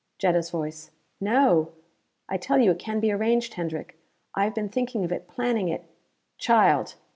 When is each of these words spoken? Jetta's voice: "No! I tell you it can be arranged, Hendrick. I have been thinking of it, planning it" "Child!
Jetta's 0.17 0.49
voice: 0.49 0.89
"No! 1.19 1.73
I 2.27 2.37
tell 2.37 2.57
you 2.57 2.71
it 2.71 2.79
can 2.79 2.99
be 2.99 3.11
arranged, 3.11 3.53
Hendrick. 3.53 3.99
I 4.33 4.45
have 4.45 4.55
been 4.55 4.67
thinking 4.69 5.03
of 5.05 5.11
it, 5.11 5.27
planning 5.27 5.69
it" 5.69 5.83
"Child! 6.39 6.95